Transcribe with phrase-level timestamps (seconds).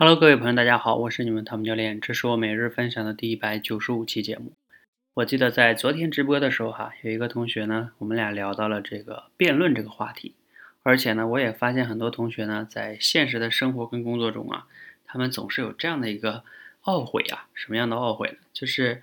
[0.00, 4.52] Hello，各位朋友，大家好，我是你们汤姆教练，这是我每日分享的第一百九十五期节目。
[5.14, 10.36] 我记得在昨天直播的时候，哈，有一个同学呢，我们俩聊到了这个辩论这个话题，
[10.84, 14.68] 而且呢，我也发现很多同学呢，在现实的生活跟工作中啊，
[15.04, 16.44] 他们总是有这样的一个
[16.84, 18.36] 懊悔啊，什么样的懊悔呢？
[18.52, 19.02] 就是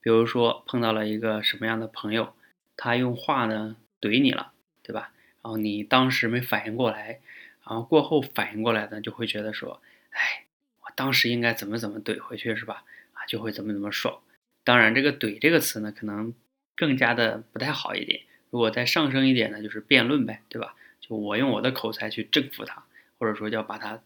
[0.00, 2.32] 比如说碰到了一个什么样的朋友，
[2.78, 4.52] 他用话呢怼你了，
[4.82, 5.12] 对吧？
[5.42, 7.20] 然后你当时没反应过来，
[7.68, 9.82] 然后过后反应过来呢，就会觉得说。
[10.10, 10.46] 哎，
[10.82, 12.84] 我当时应该怎么怎么怼回去是吧？
[13.12, 14.20] 啊，就会怎么怎么爽。
[14.62, 16.34] 当然，这个“怼”这个词呢，可能
[16.76, 18.22] 更加的不太好一点。
[18.50, 20.74] 如果再上升一点呢，就是辩论呗，对吧？
[21.00, 22.84] 就我用我的口才去征服他，
[23.18, 24.02] 或者说叫把他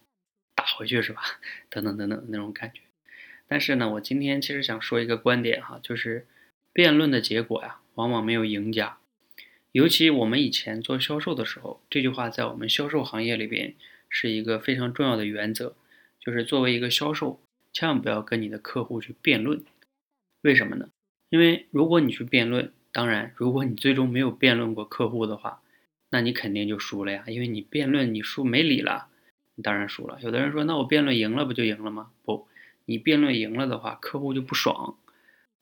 [0.54, 1.22] 打回去是吧？
[1.68, 2.80] 等等等等那种感觉。
[3.48, 6.26] 但是呢，我今天其实想说一个观点哈，就是
[6.72, 8.98] 辩论的结果呀，往往没有赢家。
[9.72, 13.74] 尤其我们以前做销售的时候，这句话在我们销售行业里边
[14.08, 15.74] 是一个非常重要的原则。
[16.24, 17.40] 就是作为一个销售，
[17.72, 19.62] 千万不要跟你的客户去辩论，
[20.40, 20.88] 为什么呢？
[21.28, 25.60] 因为如果你去辩论，当然，如果你最终没有辩论过客户的话，
[26.10, 27.24] 那你肯定就输了呀。
[27.26, 29.08] 因为你辩论你输没理了，
[29.56, 30.18] 你当然输了。
[30.22, 32.10] 有的人说，那我辩论赢了不就赢了吗？
[32.22, 32.48] 不，
[32.86, 34.96] 你辩论赢了的话，客户就不爽，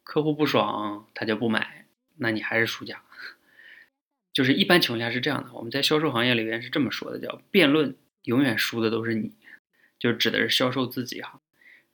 [0.05, 1.87] 客户不爽他就不买，
[2.19, 3.03] 那你还是输家。
[4.33, 9.33] 就是一般情况下是这样的，我们在销售行业里边是这么说的，叫辩论永远输的都是你。
[10.03, 11.41] 就指的是销售自己哈，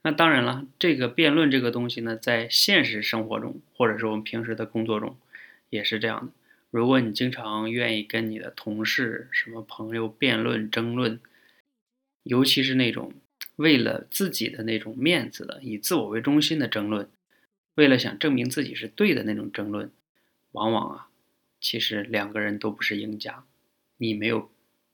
[0.01, 5.15] 那当然了，这个辩论这个东西呢，在现实生活中，或者是我们平时的工作中，
[5.69, 6.33] 也是这样的。
[6.71, 11.19] 如果你经常愿意跟你的同事、什么朋友辩论、争论，
[12.23, 13.13] 尤其是那种
[13.57, 17.07] 为了自己的那种面子的、以自我为中心的争论，
[17.75, 19.91] 为了想证明自己是对的那种争论，
[20.53, 21.09] 往往啊，
[21.61, 23.43] 其实两个人都不是赢家，
[23.97, 24.49] 你没有。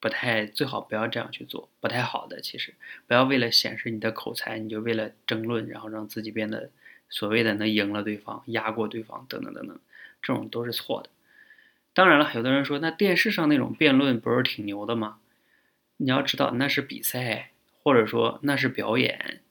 [0.05, 2.39] 不太最好不要这样去做，不太好的。
[2.39, 2.75] 其实
[3.07, 6.69] 不要为了显示你的口才，你就为了争论，然后让自己变得
[7.09, 9.79] 所谓的能赢了对方、压过对方等等等等，
[10.21, 11.09] 这种都是错的。
[11.95, 15.17] 当然了，有的人说，那电视上那种辩论不是挺牛的吗？
[15.97, 17.49] 你要知道那是比赛，
[17.81, 19.41] 或者说那是表演，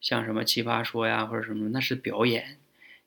[0.00, 2.58] 像什么奇葩说呀或者什么，那是表演，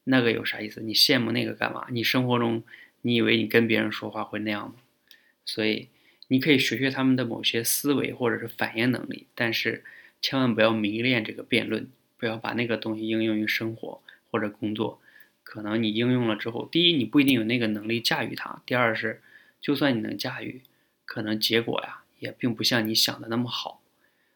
[0.03, 0.81] 那个有啥意思？
[0.81, 1.87] 你羡慕那个干嘛？
[1.89, 2.65] 你生活中
[3.03, 4.75] 你以为你跟别人说话会那样吗？
[5.45, 5.87] 所以。
[6.27, 9.83] 你可以学学他们的某些思维或者是反应能力，但是
[10.21, 15.01] 千万不要迷恋这个辩论，不要把那个东西应用于生活或者工作。
[15.43, 19.21] 可能你应用了之后，第一你不一定有那个能力驾驭它；第二是，
[19.61, 20.61] 就算你能驾驭，
[21.05, 23.81] 可能结果呀也并不像你想的那么好。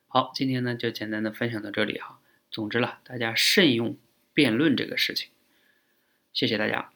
[0.07, 2.19] 好，今天呢就简单的分享到这里哈。
[2.50, 3.97] 总之了，大家慎用
[4.34, 5.30] 辩论这个事情。
[6.31, 6.91] 谢谢大家。